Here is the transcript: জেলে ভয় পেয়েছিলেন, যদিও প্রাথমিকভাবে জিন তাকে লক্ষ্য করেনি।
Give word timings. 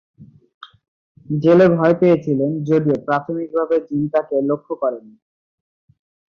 জেলে 1.35 1.65
ভয় 1.75 1.95
পেয়েছিলেন, 2.01 2.51
যদিও 2.69 2.97
প্রাথমিকভাবে 3.07 3.75
জিন 3.87 4.03
তাকে 4.13 4.35
লক্ষ্য 4.49 4.73
করেনি। 4.81 5.13